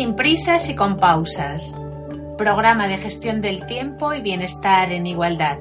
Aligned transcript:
Sin 0.00 0.16
prisas 0.16 0.70
y 0.70 0.74
con 0.74 0.96
pausas. 0.96 1.78
Programa 2.38 2.88
de 2.88 2.96
gestión 2.96 3.42
del 3.42 3.66
tiempo 3.66 4.14
y 4.14 4.22
bienestar 4.22 4.92
en 4.92 5.06
igualdad. 5.06 5.58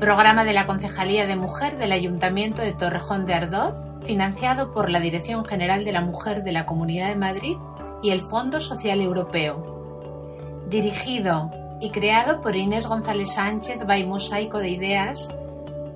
Programa 0.00 0.44
de 0.44 0.54
la 0.54 0.66
Concejalía 0.66 1.26
de 1.26 1.36
Mujer 1.36 1.76
del 1.76 1.92
Ayuntamiento 1.92 2.62
de 2.62 2.72
Torrejón 2.72 3.26
de 3.26 3.34
Ardoz, 3.34 3.74
financiado 4.06 4.72
por 4.72 4.88
la 4.88 5.00
Dirección 5.00 5.44
General 5.44 5.84
de 5.84 5.92
la 5.92 6.00
Mujer 6.00 6.42
de 6.42 6.52
la 6.52 6.64
Comunidad 6.64 7.08
de 7.08 7.16
Madrid 7.16 7.56
y 8.02 8.08
el 8.08 8.22
Fondo 8.22 8.60
Social 8.60 9.02
Europeo. 9.02 10.64
Dirigido 10.70 11.50
y 11.82 11.90
creado 11.90 12.40
por 12.40 12.56
Inés 12.56 12.86
González 12.86 13.34
Sánchez 13.34 13.84
by 13.86 14.06
Mosaico 14.06 14.60
de 14.60 14.70
Ideas, 14.70 15.34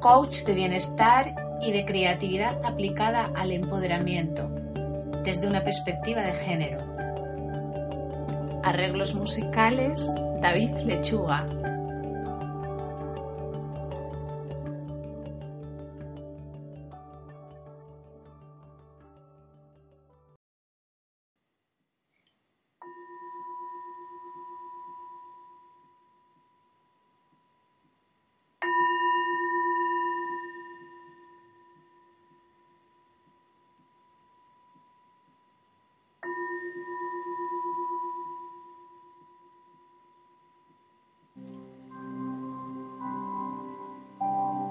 coach 0.01 0.43
de 0.45 0.53
bienestar 0.53 1.35
y 1.63 1.73
de 1.73 1.87
creatividad 1.87 2.63
aplicada 2.63 3.31
al 3.35 3.53
empoderamiento 3.53 4.60
desde 5.25 5.47
una 5.47 5.63
perspectiva 5.63 6.23
de 6.23 6.33
género. 6.33 6.81
Arreglos 8.63 9.15
musicales, 9.15 10.11
David 10.41 10.71
Lechuga. 10.85 11.47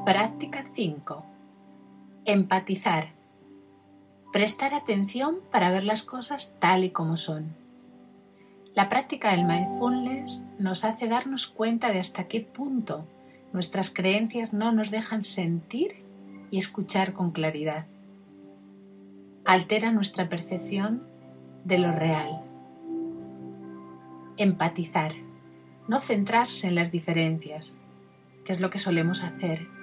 Práctica 0.09 0.65
5. 0.73 1.23
Empatizar. 2.25 3.09
Prestar 4.33 4.73
atención 4.73 5.37
para 5.51 5.69
ver 5.69 5.83
las 5.83 6.01
cosas 6.01 6.55
tal 6.57 6.83
y 6.83 6.89
como 6.89 7.15
son. 7.15 7.55
La 8.73 8.89
práctica 8.89 9.29
del 9.29 9.45
mindfulness 9.45 10.47
nos 10.57 10.83
hace 10.83 11.07
darnos 11.07 11.45
cuenta 11.45 11.91
de 11.91 11.99
hasta 11.99 12.23
qué 12.23 12.41
punto 12.41 13.05
nuestras 13.53 13.91
creencias 13.91 14.51
no 14.51 14.71
nos 14.71 14.89
dejan 14.89 15.23
sentir 15.23 16.03
y 16.49 16.57
escuchar 16.57 17.13
con 17.13 17.29
claridad. 17.29 17.85
Altera 19.45 19.91
nuestra 19.91 20.27
percepción 20.27 21.03
de 21.65 21.77
lo 21.77 21.91
real. 21.91 22.41
Empatizar. 24.37 25.13
No 25.87 25.99
centrarse 25.99 26.65
en 26.65 26.73
las 26.73 26.91
diferencias, 26.91 27.77
que 28.43 28.53
es 28.53 28.59
lo 28.59 28.71
que 28.71 28.79
solemos 28.79 29.23
hacer 29.23 29.77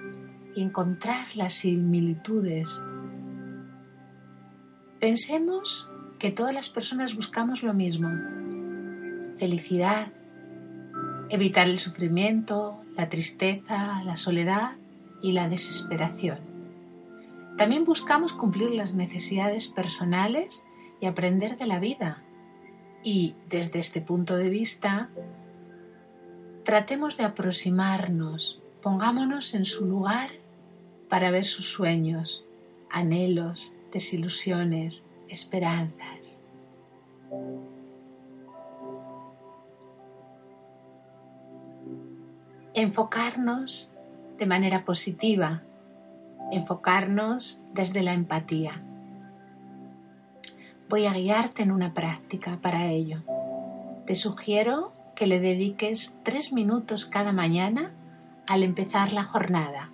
y 0.57 0.61
encontrar 0.63 1.35
las 1.35 1.53
similitudes. 1.53 2.83
Pensemos 4.99 5.91
que 6.17 6.31
todas 6.31 6.51
las 6.51 6.69
personas 6.69 7.15
buscamos 7.15 7.61
lo 7.61 7.75
mismo. 7.75 8.09
Felicidad, 9.37 10.07
evitar 11.29 11.67
el 11.67 11.77
sufrimiento, 11.77 12.81
la 12.95 13.07
tristeza, 13.07 14.01
la 14.03 14.15
soledad 14.15 14.77
y 15.21 15.33
la 15.33 15.47
desesperación. 15.47 16.39
También 17.55 17.85
buscamos 17.85 18.33
cumplir 18.33 18.71
las 18.71 18.95
necesidades 18.95 19.67
personales 19.67 20.65
y 20.99 21.05
aprender 21.05 21.57
de 21.57 21.67
la 21.67 21.77
vida. 21.77 22.23
Y 23.03 23.35
desde 23.47 23.77
este 23.77 24.01
punto 24.01 24.35
de 24.35 24.49
vista, 24.49 25.11
tratemos 26.65 27.15
de 27.15 27.25
aproximarnos, 27.25 28.63
pongámonos 28.81 29.53
en 29.53 29.63
su 29.63 29.85
lugar 29.85 30.46
para 31.09 31.31
ver 31.31 31.45
sus 31.45 31.71
sueños, 31.71 32.45
anhelos, 32.89 33.75
desilusiones, 33.91 35.09
esperanzas. 35.29 36.41
Enfocarnos 42.73 43.93
de 44.37 44.45
manera 44.45 44.85
positiva, 44.85 45.63
enfocarnos 46.51 47.61
desde 47.73 48.03
la 48.03 48.13
empatía. 48.13 48.83
Voy 50.89 51.05
a 51.05 51.13
guiarte 51.13 51.63
en 51.63 51.71
una 51.71 51.93
práctica 51.93 52.59
para 52.61 52.87
ello. 52.87 53.23
Te 54.05 54.15
sugiero 54.15 54.93
que 55.15 55.27
le 55.27 55.39
dediques 55.39 56.17
tres 56.23 56.53
minutos 56.53 57.05
cada 57.05 57.33
mañana 57.33 57.91
al 58.47 58.63
empezar 58.63 59.11
la 59.11 59.23
jornada 59.23 59.91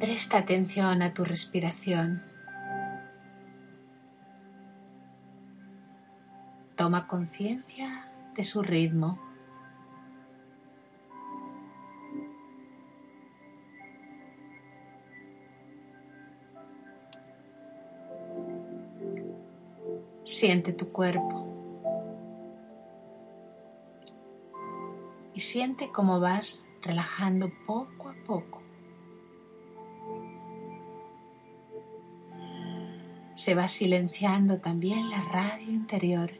Presta 0.00 0.38
atención 0.38 1.02
a 1.02 1.14
tu 1.14 1.24
respiración. 1.24 2.22
Toma 6.76 7.06
conciencia 7.06 8.10
de 8.34 8.42
su 8.42 8.62
ritmo. 8.62 9.18
Siente 20.24 20.72
tu 20.72 20.90
cuerpo 20.90 21.46
y 25.32 25.40
siente 25.40 25.90
cómo 25.92 26.20
vas 26.20 26.66
relajando 26.82 27.50
poco 27.66 28.08
a 28.08 28.14
poco. 28.26 28.53
Se 33.34 33.56
va 33.56 33.66
silenciando 33.66 34.58
también 34.58 35.10
la 35.10 35.20
radio 35.20 35.72
interior. 35.72 36.30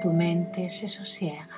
Tu 0.00 0.12
mente 0.12 0.70
se 0.70 0.86
sosiega. 0.86 1.48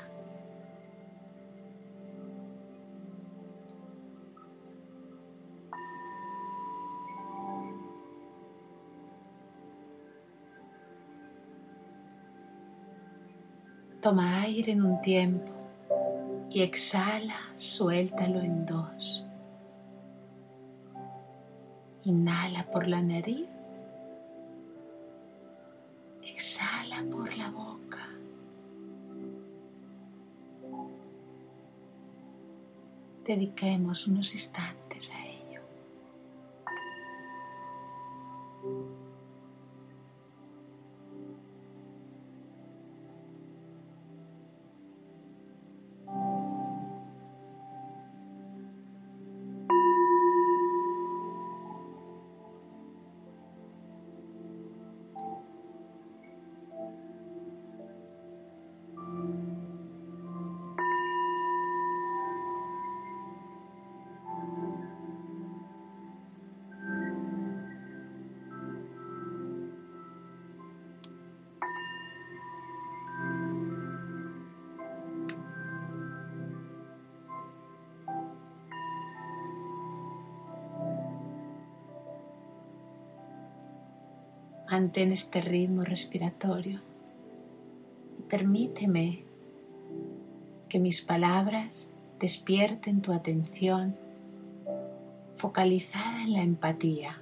Toma 14.01 14.41
aire 14.43 14.73
en 14.73 14.85
un 14.85 15.03
tiempo 15.03 15.53
y 16.49 16.63
exhala, 16.63 17.35
suéltalo 17.57 18.41
en 18.41 18.65
dos. 18.65 19.28
Inhala 22.09 22.65
por 22.73 22.89
la 22.89 23.03
nariz. 23.03 23.47
Exhala 26.23 27.05
por 27.11 27.37
la 27.37 27.51
boca. 27.51 28.09
Dediquemos 33.27 34.07
unos 34.07 34.33
instantes 34.33 34.88
Mantén 84.71 85.13
este 85.13 85.41
ritmo 85.41 85.83
respiratorio 85.83 86.83
y 88.19 88.23
permíteme 88.29 89.25
que 90.69 90.79
mis 90.79 91.01
palabras 91.01 91.91
despierten 92.21 93.01
tu 93.01 93.15
atención 93.15 93.97
focalizada 95.37 96.23
en 96.23 96.33
la 96.35 96.43
empatía. 96.43 97.19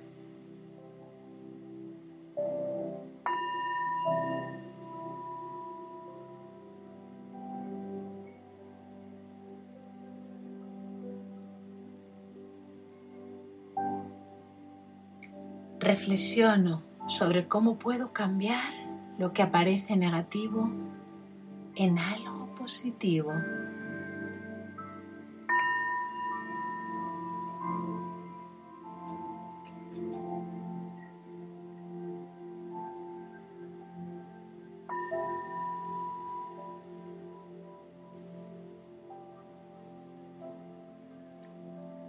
Reflexiono 15.78 16.95
sobre 17.06 17.46
cómo 17.46 17.76
puedo 17.76 18.12
cambiar 18.12 18.72
lo 19.18 19.32
que 19.32 19.42
aparece 19.42 19.96
negativo 19.96 20.70
en 21.74 21.98
algo 21.98 22.54
positivo. 22.54 23.32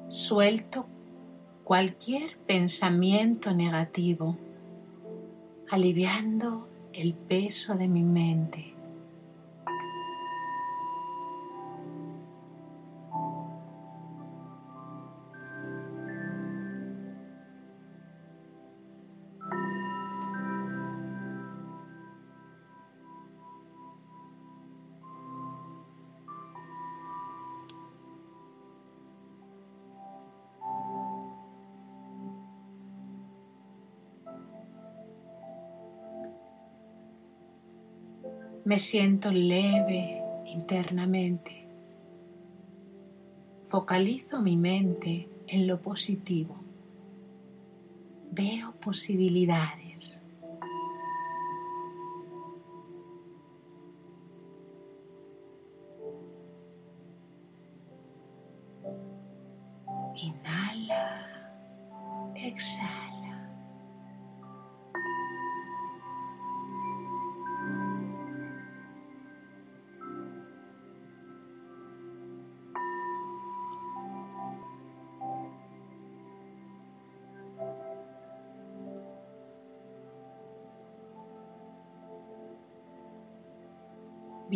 Suelto 0.10 0.86
cualquier 1.64 2.38
pensamiento 2.48 3.54
negativo, 3.54 4.38
aliviando 5.70 6.70
el 6.94 7.14
peso 7.14 7.76
de 7.76 7.88
mi 7.88 8.04
mente. 8.04 8.77
Me 38.68 38.80
siento 38.80 39.32
leve 39.32 40.22
internamente. 40.46 41.66
Focalizo 43.64 44.42
mi 44.42 44.58
mente 44.58 45.30
en 45.48 45.68
lo 45.68 45.82
positivo. 45.82 46.58
Veo 48.30 48.74
posibilidades. 48.82 50.22
Inhala, 60.14 61.56
exhala. 62.36 63.07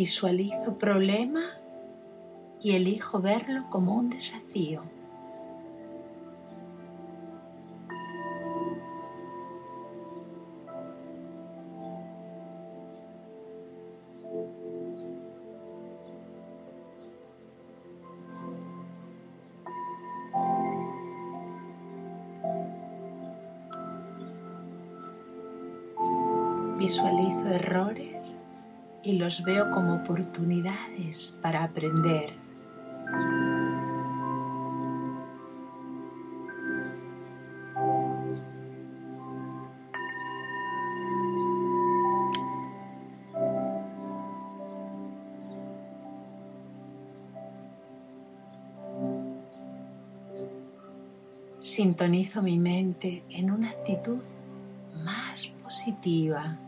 Visualizo 0.02 0.78
problema 0.78 1.44
y 2.60 2.72
elijo 2.72 3.20
verlo 3.20 3.70
como 3.70 3.94
un 3.94 4.10
desafío. 4.10 4.82
Visualizo 26.76 27.46
errores 27.46 28.42
y 29.02 29.18
los 29.18 29.42
veo 29.42 29.70
como 29.70 29.96
oportunidades 29.96 31.36
para 31.42 31.64
aprender. 31.64 32.34
Sintonizo 51.60 52.42
mi 52.42 52.58
mente 52.58 53.22
en 53.30 53.50
una 53.50 53.70
actitud 53.70 54.22
más 55.04 55.46
positiva 55.62 56.58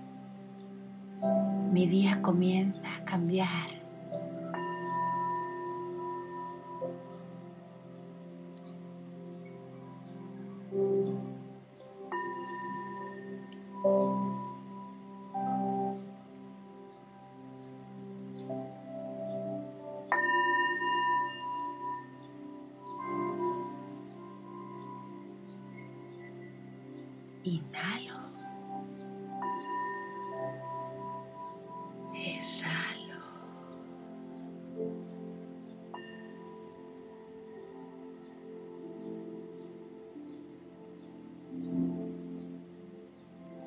mi 1.73 1.87
día 1.87 2.21
comienza 2.23 2.97
a 2.97 3.05
cambiar. 3.05 3.85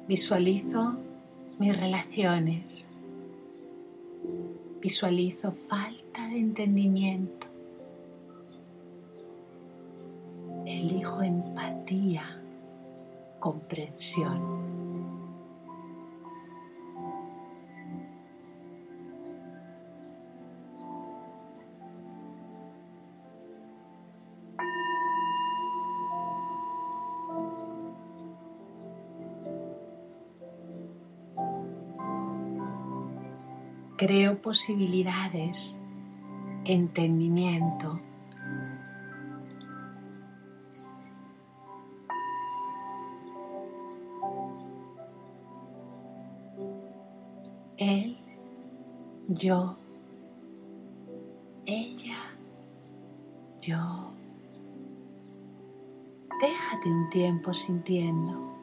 Visualizo 0.08 0.96
mis 1.60 1.78
relaciones. 1.78 2.88
Visualizo 4.82 5.52
falta 5.52 6.28
de 6.30 6.40
entendimiento. 6.40 7.48
Elijo 10.66 11.22
empatía, 11.22 12.42
comprensión. 13.42 14.57
Creo 33.98 34.42
posibilidades, 34.42 35.82
entendimiento. 36.66 38.00
Él, 47.78 48.18
yo, 49.28 49.78
ella, 51.66 52.18
yo. 53.60 54.14
Déjate 56.40 56.90
un 56.90 57.10
tiempo 57.10 57.54
sintiendo. 57.54 58.57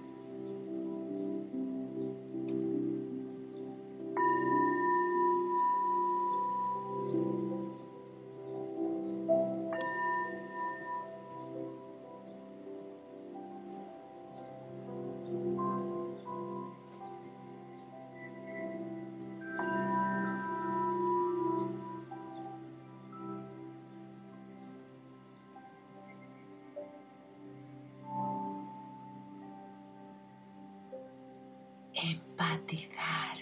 Empatizar, 32.11 33.39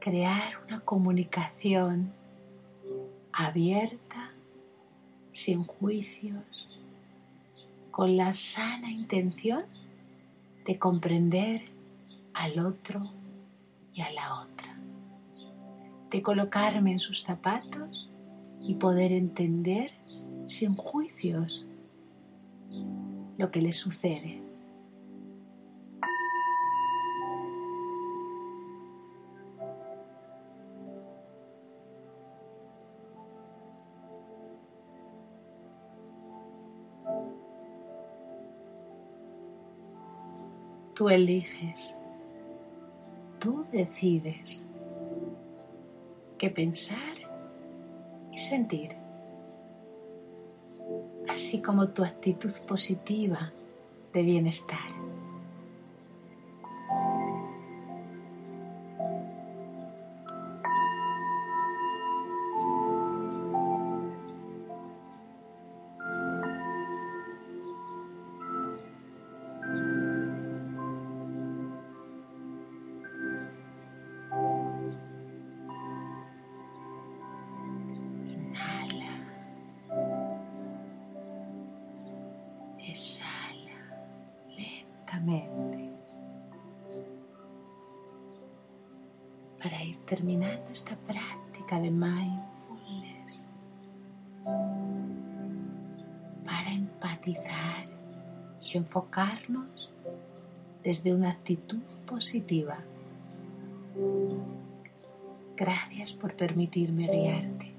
crear 0.00 0.60
una 0.66 0.80
comunicación 0.80 2.12
abierta, 3.32 4.32
sin 5.32 5.64
juicios, 5.64 6.76
con 7.90 8.16
la 8.16 8.32
sana 8.32 8.90
intención 8.90 9.64
de 10.64 10.78
comprender 10.78 11.62
al 12.34 12.58
otro 12.58 13.12
y 13.94 14.00
a 14.00 14.10
la 14.12 14.42
otra, 14.42 14.76
de 16.10 16.22
colocarme 16.22 16.92
en 16.92 16.98
sus 16.98 17.22
zapatos 17.22 18.10
y 18.60 18.74
poder 18.74 19.12
entender 19.12 19.92
sin 20.46 20.74
juicios 20.74 21.66
lo 23.36 23.50
que 23.50 23.62
le 23.62 23.72
sucede. 23.72 24.47
Tú 40.98 41.08
eliges, 41.10 41.96
tú 43.38 43.64
decides 43.70 44.66
qué 46.36 46.50
pensar 46.50 46.98
y 48.32 48.38
sentir, 48.38 48.96
así 51.28 51.62
como 51.62 51.90
tu 51.90 52.02
actitud 52.02 52.50
positiva 52.66 53.52
de 54.12 54.22
bienestar. 54.22 55.07
Para 89.68 89.84
ir 89.84 89.98
terminando 90.06 90.70
esta 90.72 90.96
práctica 90.96 91.78
de 91.78 91.90
mindfulness, 91.90 93.44
para 96.46 96.72
empatizar 96.72 97.86
y 98.62 98.78
enfocarnos 98.78 99.92
desde 100.82 101.12
una 101.12 101.32
actitud 101.32 101.82
positiva. 102.06 102.78
Gracias 105.54 106.14
por 106.14 106.34
permitirme 106.34 107.06
guiarte. 107.06 107.70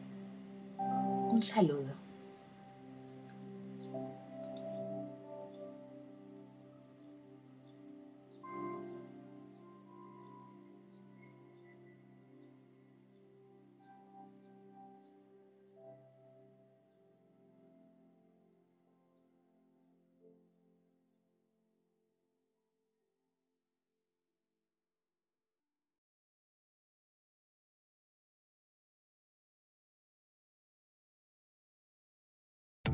Un 1.31 1.41
saludo. 1.41 1.98